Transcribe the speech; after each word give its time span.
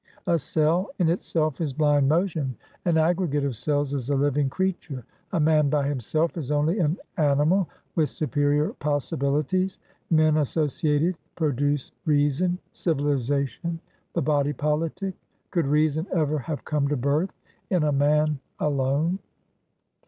A 0.25 0.39
cell 0.39 0.87
in 0.97 1.09
itself 1.09 1.61
is 1.61 1.73
blind 1.73 2.09
motion; 2.09 2.55
an 2.85 2.97
aggregate 2.97 3.43
of 3.43 3.55
cells 3.55 3.93
is 3.93 4.09
a 4.09 4.15
living 4.15 4.49
creature. 4.49 5.05
A 5.31 5.39
man 5.39 5.69
by 5.69 5.87
himself 5.87 6.37
is 6.37 6.49
only 6.49 6.79
an 6.79 6.97
animal 7.17 7.69
with 7.93 8.09
superior 8.09 8.69
possibilities; 8.73 9.77
men 10.09 10.37
associated 10.37 11.15
produce 11.35 11.91
reason, 12.07 12.57
civilisation, 12.73 13.79
the 14.13 14.23
body 14.23 14.53
politic. 14.53 15.13
Could 15.51 15.67
reason 15.67 16.07
ever 16.11 16.39
have 16.39 16.65
come 16.65 16.87
to 16.87 16.97
birth 16.97 17.31
in 17.69 17.83
a 17.83 17.91
man 17.91 18.39
alone?" 18.59 19.19